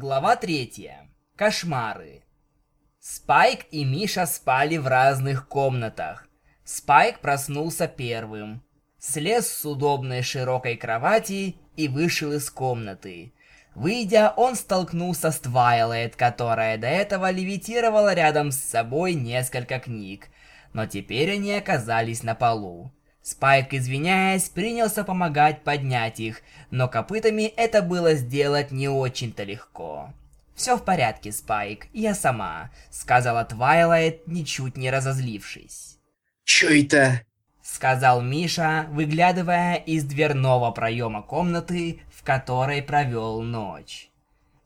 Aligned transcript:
Глава 0.00 0.36
третья. 0.36 1.08
Кошмары. 1.34 2.22
Спайк 3.00 3.66
и 3.72 3.84
Миша 3.84 4.26
спали 4.26 4.76
в 4.76 4.86
разных 4.86 5.48
комнатах. 5.48 6.28
Спайк 6.62 7.18
проснулся 7.18 7.88
первым. 7.88 8.62
Слез 9.00 9.48
с 9.48 9.66
удобной 9.66 10.22
широкой 10.22 10.76
кровати 10.76 11.56
и 11.74 11.88
вышел 11.88 12.30
из 12.30 12.48
комнаты. 12.48 13.32
Выйдя, 13.74 14.32
он 14.36 14.54
столкнулся 14.54 15.32
с 15.32 15.40
Твайлайт, 15.40 16.14
которая 16.14 16.78
до 16.78 16.86
этого 16.86 17.32
левитировала 17.32 18.14
рядом 18.14 18.52
с 18.52 18.60
собой 18.60 19.14
несколько 19.14 19.80
книг. 19.80 20.28
Но 20.72 20.86
теперь 20.86 21.32
они 21.32 21.54
оказались 21.54 22.22
на 22.22 22.36
полу. 22.36 22.92
Спайк, 23.28 23.74
извиняясь, 23.74 24.48
принялся 24.48 25.04
помогать 25.04 25.62
поднять 25.62 26.18
их, 26.18 26.40
но 26.70 26.88
копытами 26.88 27.42
это 27.42 27.82
было 27.82 28.14
сделать 28.14 28.70
не 28.70 28.88
очень-то 28.88 29.44
легко. 29.44 30.14
«Все 30.54 30.78
в 30.78 30.82
порядке, 30.82 31.30
Спайк, 31.30 31.88
я 31.92 32.14
сама»,— 32.14 32.70
сказала 32.90 33.44
Твайлайт, 33.44 34.26
ничуть 34.26 34.78
не 34.78 34.90
разозлившись. 34.90 35.98
«Чё 36.44 36.70
это?»— 36.70 37.20
сказал 37.62 38.22
Миша, 38.22 38.86
выглядывая 38.88 39.74
из 39.74 40.04
дверного 40.04 40.70
проема 40.70 41.20
комнаты, 41.20 42.00
в 42.10 42.22
которой 42.22 42.80
провел 42.82 43.42
ночь. 43.42 44.08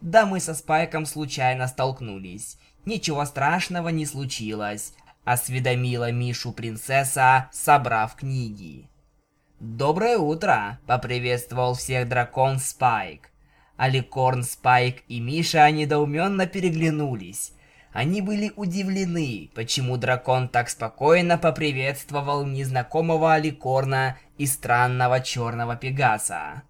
Да 0.00 0.26
мы 0.26 0.38
со 0.38 0.54
Спайком 0.54 1.06
случайно 1.06 1.66
столкнулись. 1.66 2.56
Ничего 2.84 3.24
страшного 3.24 3.88
не 3.88 4.06
случилось, 4.06 4.92
осведомила 5.24 6.10
Мишу 6.10 6.52
принцесса, 6.52 7.48
собрав 7.52 8.16
книги. 8.16 8.88
«Доброе 9.60 10.18
утро!»— 10.18 10.78
поприветствовал 10.86 11.74
всех 11.74 12.08
дракон 12.08 12.58
Спайк. 12.58 13.30
Аликорн, 13.76 14.42
Спайк 14.42 15.02
и 15.08 15.20
Миша 15.20 15.70
недоуменно 15.70 16.46
переглянулись. 16.46 17.52
Они 17.92 18.20
были 18.20 18.52
удивлены, 18.56 19.50
почему 19.54 19.96
дракон 19.96 20.48
так 20.48 20.68
спокойно 20.68 21.38
поприветствовал 21.38 22.44
незнакомого 22.44 23.34
Аликорна 23.34 24.18
и 24.36 24.46
странного 24.46 25.20
черного 25.20 25.76
Пегаса. 25.76 26.62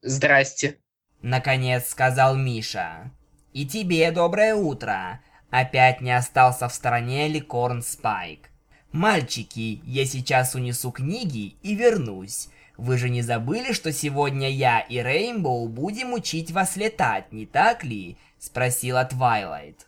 «Здрасте!» 0.00 0.78
Наконец 1.20 1.88
сказал 1.88 2.36
Миша. 2.36 3.12
«И 3.52 3.66
тебе 3.66 4.10
доброе 4.10 4.54
утро!» 4.54 5.20
Опять 5.52 6.00
не 6.00 6.10
остался 6.10 6.66
в 6.66 6.72
стороне 6.72 7.28
Ликорн 7.28 7.82
Спайк. 7.82 8.48
«Мальчики, 8.90 9.82
я 9.84 10.06
сейчас 10.06 10.54
унесу 10.54 10.90
книги 10.90 11.56
и 11.62 11.74
вернусь. 11.74 12.48
Вы 12.78 12.96
же 12.96 13.10
не 13.10 13.20
забыли, 13.20 13.74
что 13.74 13.92
сегодня 13.92 14.48
я 14.48 14.80
и 14.80 15.02
Рейнбоу 15.02 15.68
будем 15.68 16.14
учить 16.14 16.50
вас 16.50 16.76
летать, 16.76 17.32
не 17.32 17.44
так 17.44 17.84
ли?» 17.84 18.16
Спросила 18.38 19.04
Твайлайт. 19.04 19.86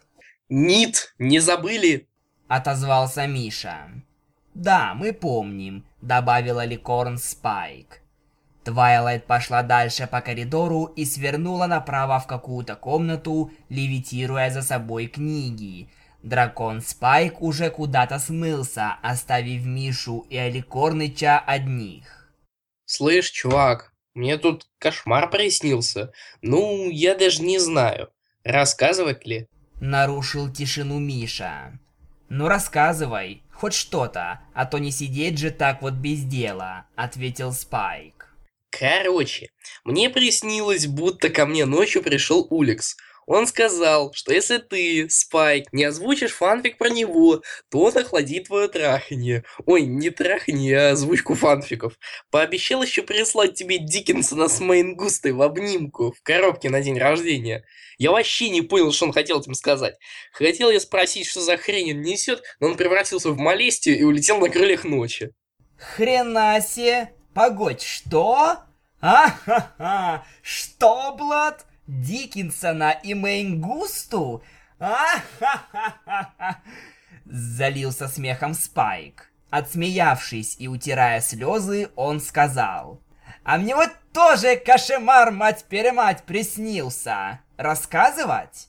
«Нет, 0.51 1.15
не 1.19 1.41
забыли!» 1.41 2.09
Отозвался 2.47 3.27
Миша. 3.27 3.89
«Да, 4.53 4.93
мы 4.95 5.15
помним», 5.15 5.87
добавил 6.03 6.67
аликорн 6.67 7.17
Спайк. 7.17 8.03
Твайлайт 8.65 9.27
пошла 9.27 9.63
дальше 9.63 10.07
по 10.07 10.23
коридору 10.23 10.87
и 10.97 11.05
свернула 11.05 11.67
направо 11.67 12.19
в 12.19 12.27
какую-то 12.27 12.77
комнату, 12.77 13.51
левитируя 13.69 14.51
за 14.51 14.63
собой 14.63 15.07
книги. 15.07 15.91
Дракон 16.23 16.81
Спайк 16.81 17.43
уже 17.43 17.69
куда-то 17.69 18.19
смылся, 18.19 18.97
оставив 19.03 19.67
Мишу 19.67 20.27
и 20.31 20.39
Аликорныча 20.39 21.39
одних. 21.39 22.33
«Слышь, 22.87 23.31
чувак, 23.31 23.93
мне 24.15 24.39
тут 24.39 24.67
кошмар 24.79 25.29
приснился. 25.29 26.13
Ну, 26.41 26.89
я 26.89 27.15
даже 27.15 27.43
не 27.43 27.59
знаю. 27.59 28.09
Рассказывать 28.45 29.27
ли?» 29.27 29.47
Нарушил 29.81 30.51
тишину 30.51 30.99
Миша. 30.99 31.79
«Ну 32.31 32.49
рассказывай, 32.49 33.43
хоть 33.53 33.75
что-то, 33.75 34.41
а 34.55 34.65
то 34.65 34.79
не 34.79 34.91
сидеть 34.91 35.39
же 35.39 35.51
так 35.51 35.83
вот 35.83 35.95
без 35.95 36.25
дела»,— 36.25 36.87
ответил 36.97 37.53
Спайк. 37.53 38.24
Короче, 38.79 39.51
мне 39.85 40.11
приснилось, 40.11 40.87
будто 40.87 41.29
ко 41.29 41.47
мне 41.47 41.65
ночью 41.65 42.03
пришел 42.03 42.47
Уликс. 42.51 42.97
Он 43.27 43.47
сказал, 43.47 44.13
что 44.13 44.35
если 44.35 44.59
ты, 44.59 45.09
Спайк, 45.09 45.73
не 45.73 45.85
озвучишь 45.85 46.33
фанфик 46.33 46.77
про 46.77 46.91
него, 46.91 47.43
то 47.71 47.85
он 47.85 47.97
охладит 47.97 48.49
твое 48.49 48.69
траханье. 48.69 49.45
Ой, 49.65 49.83
не 49.83 50.11
траханье, 50.11 50.79
а 50.79 50.91
озвучку 50.91 51.35
фанфиков. 51.35 51.95
Пообещал 52.31 52.83
еще 52.83 53.03
прислать 53.03 53.55
тебе 53.55 53.79
Диккенсона 53.79 54.49
с 54.49 54.61
Мейнгустой 54.61 55.33
в 55.33 55.41
обнимку 55.41 56.13
в 56.13 56.21
коробке 56.23 56.69
на 56.69 56.83
день 56.83 56.99
рождения. 56.99 57.65
Я 57.97 58.11
вообще 58.11 58.51
не 58.51 58.61
понял, 58.61 58.93
что 58.93 59.07
он 59.07 59.13
хотел 59.13 59.41
этим 59.41 59.55
сказать. 59.55 59.95
Хотел 60.33 60.71
я 60.71 60.81
спросить, 60.81 61.27
что 61.27 61.41
за 61.41 61.57
хрень 61.57 61.93
он 61.93 62.03
несет, 62.03 62.43
но 62.61 62.67
он 62.67 62.77
превратился 62.77 63.31
в 63.31 63.39
молестию 63.39 63.99
и 63.99 64.03
улетел 64.03 64.39
на 64.39 64.51
крыльях 64.51 64.85
ночи. 64.85 65.31
Хрена 65.79 66.61
себе! 66.61 67.13
Погодь, 67.35 67.83
что? 67.83 68.61
А-ха-ха! 69.01 70.25
Что, 70.41 71.15
Блад? 71.17 71.67
Диккенсона 71.87 72.93
и 72.93 73.13
Мэйнгусту? 73.15 74.43
А-ха-ха-ха! 74.79 76.63
Залился 77.25 78.09
смехом 78.09 78.55
Спайк. 78.55 79.31
Отсмеявшись 79.51 80.57
и 80.59 80.69
утирая 80.69 81.21
слезы, 81.21 81.91
он 81.97 82.21
сказал. 82.21 83.03
А 83.43 83.59
мне 83.59 83.75
вот 83.75 83.91
тоже 84.13 84.57
кошемар 84.57 85.33
мать-перемать 85.33 86.23
приснился. 86.23 87.41
Рассказывать? 87.57 88.69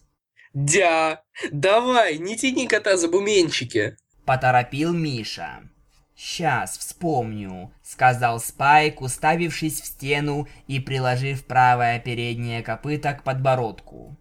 Дя, 0.53 1.21
давай, 1.51 2.17
не 2.17 2.35
тяни 2.35 2.67
кота 2.67 2.97
за 2.97 3.09
буменчики. 3.09 3.97
Поторопил 4.25 4.91
Миша. 4.91 5.69
«Сейчас 6.15 6.77
вспомню»,— 6.77 7.73
сказал 7.83 8.39
Спайк, 8.39 9.01
уставившись 9.01 9.81
в 9.81 9.85
стену 9.85 10.47
и 10.65 10.79
приложив 10.79 11.45
правое 11.45 11.99
переднее 11.99 12.63
копыто 12.63 13.13
к 13.13 13.23
подбородку. 13.23 14.15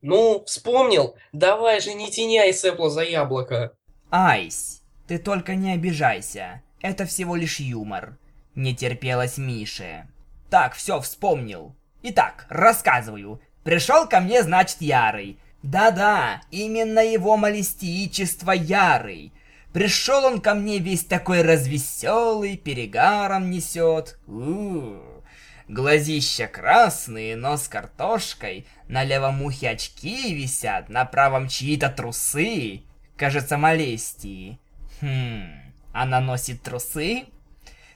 «Ну, 0.00 0.44
вспомнил? 0.46 1.16
Давай 1.32 1.80
же 1.80 1.92
не 1.94 2.10
тяняй 2.10 2.54
сэпло 2.54 2.88
за 2.88 3.02
яблоко!» 3.02 3.72
«Айс, 4.10 4.82
ты 5.08 5.18
только 5.18 5.56
не 5.56 5.72
обижайся, 5.72 6.62
это 6.80 7.04
всего 7.04 7.34
лишь 7.34 7.58
юмор»,— 7.58 8.16
не 8.54 8.74
терпелось 8.74 9.36
Мише. 9.36 10.08
«Так, 10.50 10.74
все, 10.74 11.00
вспомнил. 11.00 11.74
Итак, 12.02 12.46
рассказываю. 12.48 13.42
Пришел 13.64 14.08
ко 14.08 14.20
мне, 14.20 14.42
значит, 14.42 14.80
Ярый. 14.80 15.38
Да-да, 15.62 16.40
именно 16.50 17.00
его 17.00 17.36
молестичество 17.36 18.52
Ярый. 18.52 19.32
Пришел 19.72 20.24
он 20.24 20.40
ко 20.40 20.54
мне 20.54 20.78
весь 20.78 21.04
такой 21.04 21.42
развеселый, 21.42 22.56
перегаром 22.56 23.50
несет. 23.50 24.18
У-у-у. 24.26 25.22
Глазища 25.68 26.48
красные, 26.48 27.36
нос 27.36 27.68
картошкой, 27.68 28.66
на 28.88 29.04
левом 29.04 29.40
ухе 29.42 29.70
очки 29.70 30.34
висят, 30.34 30.88
на 30.88 31.04
правом 31.04 31.46
чьи-то 31.46 31.88
трусы. 31.88 32.82
Кажется, 33.16 33.56
молестии. 33.56 34.58
Хм, 35.00 35.48
она 35.92 36.20
носит 36.20 36.62
трусы? 36.62 37.26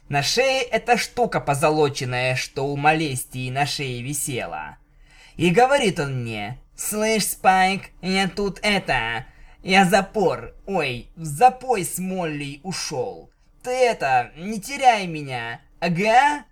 На 0.09 0.23
шее 0.23 0.63
эта 0.63 0.97
штука 0.97 1.41
позолоченная, 1.41 2.37
что 2.37 2.67
у 2.67 2.77
молестии 2.77 3.51
на 3.51 3.67
шее 3.67 4.03
висела. 4.03 4.77
И 5.37 5.51
говорит 5.51 5.99
он 5.99 6.21
мне, 6.21 6.61
«Слышь, 6.77 7.27
Спайк, 7.27 7.91
я 8.03 8.29
тут 8.29 8.61
это, 8.63 9.27
я 9.65 9.87
запор, 9.87 10.55
ой, 10.67 11.09
в 11.17 11.25
запой 11.25 11.85
с 11.85 11.99
Молли 11.99 12.61
ушел. 12.63 13.31
Ты 13.63 13.71
это, 13.71 14.31
не 14.37 14.61
теряй 14.61 15.07
меня, 15.07 15.61
ага? 15.81 16.45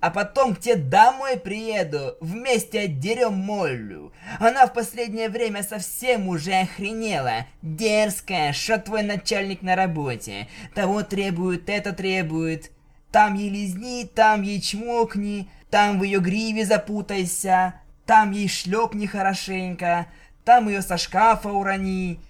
А 0.00 0.10
потом 0.10 0.54
к 0.54 0.60
тебе 0.60 0.76
домой 0.76 1.36
приеду, 1.36 2.16
вместе 2.20 2.80
отдерем 2.80 3.34
Моллю. 3.34 4.12
Она 4.40 4.66
в 4.66 4.72
последнее 4.72 5.28
время 5.28 5.62
совсем 5.62 6.28
уже 6.28 6.52
охренела. 6.54 7.46
Дерзкая, 7.60 8.54
что 8.54 8.78
твой 8.78 9.02
начальник 9.02 9.60
на 9.60 9.76
работе. 9.76 10.48
Того 10.74 11.02
требует, 11.02 11.68
это 11.68 11.92
требует. 11.92 12.70
Там 13.12 13.34
ей 13.34 13.50
лизни, 13.50 14.04
там 14.04 14.40
ей 14.40 14.62
чмокни, 14.62 15.50
там 15.70 15.98
в 15.98 16.04
ее 16.04 16.20
гриве 16.20 16.64
запутайся, 16.64 17.74
там 18.06 18.30
ей 18.30 18.48
шлепни 18.48 19.04
хорошенько, 19.04 20.06
там 20.44 20.68
ее 20.68 20.80
со 20.80 20.96
шкафа 20.96 21.50
урони. 21.50 22.20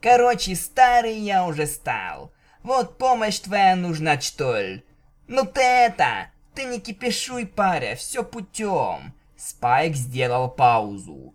Короче, 0.00 0.54
старый 0.54 1.18
я 1.18 1.44
уже 1.44 1.66
стал. 1.66 2.32
Вот 2.62 2.98
помощь 2.98 3.38
твоя 3.40 3.76
нужна, 3.76 4.20
что 4.20 4.58
ли? 4.58 4.84
Ну 5.26 5.44
ты 5.44 5.60
это, 5.60 6.30
ты 6.54 6.64
не 6.64 6.80
кипишуй, 6.80 7.46
паря, 7.46 7.96
все 7.96 8.22
путем. 8.22 9.14
Спайк 9.36 9.94
сделал 9.94 10.50
паузу. 10.50 11.34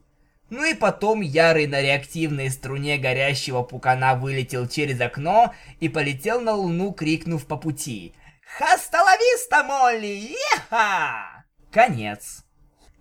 Ну 0.49 0.65
и 0.65 0.73
потом 0.73 1.21
Ярый 1.21 1.67
на 1.67 1.81
реактивной 1.81 2.49
струне 2.51 2.97
горящего 2.97 3.63
пукана 3.63 4.15
вылетел 4.15 4.67
через 4.67 5.01
окно 5.01 5.53
и 5.79 5.89
полетел 5.89 6.41
на 6.41 6.53
луну, 6.53 6.91
крикнув 6.91 7.47
по 7.47 7.57
пути. 7.57 8.13
«Хаста 8.45 9.03
Молли! 9.63 10.35
Еха!» 10.53 11.45
Конец. 11.71 12.42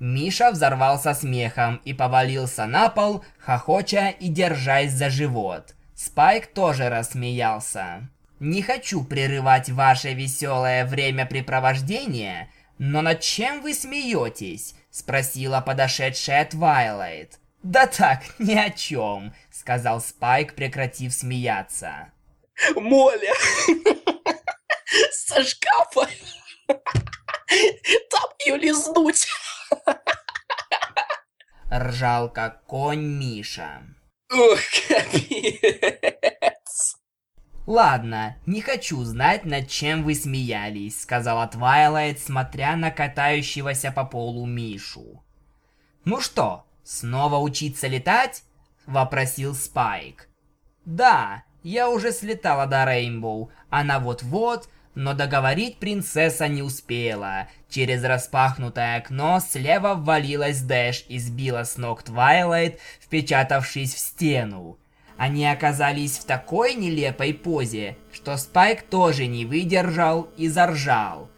Миша 0.02 0.50
взорвался 0.50 1.14
смехом 1.14 1.76
и 1.84 1.92
повалился 1.94 2.66
на 2.66 2.88
пол, 2.88 3.24
хохоча 3.38 4.08
и 4.08 4.26
держась 4.26 4.90
за 4.90 5.10
живот. 5.10 5.76
Спайк 5.94 6.48
тоже 6.48 6.88
рассмеялся. 6.88 8.08
«Не 8.40 8.62
хочу 8.62 9.04
прерывать 9.04 9.70
ваше 9.70 10.12
веселое 10.12 10.84
времяпрепровождение, 10.86 12.50
но 12.78 13.00
над 13.00 13.20
чем 13.20 13.62
вы 13.62 13.74
смеетесь?»– 13.74 14.74
спросила 14.90 15.60
подошедшая 15.60 16.46
Твайлайт. 16.46 17.38
«Да 17.62 17.86
так, 17.86 18.24
ни 18.40 18.54
о 18.54 18.70
чем»,– 18.70 19.32
сказал 19.52 20.00
Спайк, 20.00 20.56
прекратив 20.56 21.12
смеяться. 21.12 22.10
Моля! 22.74 23.34
Со 25.12 25.44
шкафа! 25.44 26.08
Там 28.10 28.30
ее 28.44 28.56
лизнуть! 28.56 29.28
Ржал 31.72 32.28
как 32.28 32.64
конь 32.64 33.00
Миша. 33.00 33.82
Ох, 34.30 34.60
капец! 34.88 36.52
Ладно, 37.66 38.36
не 38.44 38.60
хочу 38.60 39.02
знать, 39.04 39.46
над 39.46 39.68
чем 39.68 40.04
вы 40.04 40.14
смеялись, 40.14 41.00
сказала 41.00 41.46
Твайлайт, 41.46 42.20
смотря 42.20 42.76
на 42.76 42.90
катающегося 42.90 43.90
по 43.90 44.04
полу 44.04 44.44
Мишу. 44.44 45.24
Ну 46.04 46.20
что, 46.20 46.66
снова 46.84 47.38
учиться 47.38 47.88
летать? 47.88 48.42
Вопросил 48.84 49.54
Спайк. 49.54 50.28
Да, 50.84 51.44
я 51.62 51.88
уже 51.88 52.12
слетала 52.12 52.66
до 52.66 52.84
Рейнбоу, 52.84 53.50
она 53.70 53.98
вот-вот, 53.98 54.68
но 54.94 55.14
договорить 55.14 55.78
принцесса 55.78 56.48
не 56.48 56.62
успела. 56.62 57.48
Через 57.68 58.04
распахнутое 58.04 58.96
окно 58.96 59.40
слева 59.40 59.94
ввалилась 59.94 60.60
Дэш 60.60 61.04
и 61.08 61.18
сбила 61.18 61.64
с 61.64 61.76
ног 61.78 62.02
Твайлайт, 62.02 62.78
впечатавшись 63.00 63.94
в 63.94 63.98
стену. 63.98 64.78
Они 65.16 65.46
оказались 65.46 66.18
в 66.18 66.24
такой 66.24 66.74
нелепой 66.74 67.32
позе, 67.32 67.96
что 68.12 68.36
Спайк 68.36 68.82
тоже 68.82 69.26
не 69.26 69.44
выдержал 69.44 70.28
и 70.36 70.48
заржал. 70.48 71.30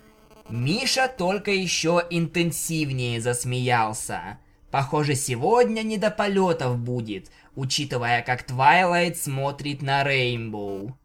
Миша 0.48 1.08
только 1.08 1.50
еще 1.50 2.02
интенсивнее 2.10 3.20
засмеялся. 3.20 4.38
Похоже, 4.70 5.14
сегодня 5.14 5.82
не 5.82 5.98
до 5.98 6.10
полетов 6.10 6.78
будет, 6.78 7.30
учитывая, 7.54 8.22
как 8.22 8.42
Твайлайт 8.42 9.16
смотрит 9.16 9.82
на 9.82 10.02
Рейнбоу. 10.02 10.96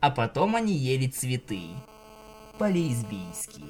А 0.00 0.10
потом 0.10 0.56
они 0.56 0.72
ели 0.72 1.08
цветы. 1.08 1.60
По-лесбийски. 2.58 3.64